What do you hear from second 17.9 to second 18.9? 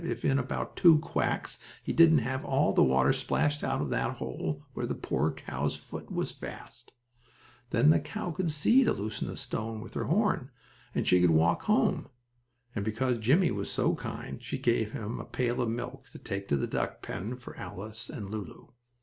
and Lulu.